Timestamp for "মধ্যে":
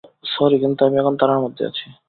1.39-1.63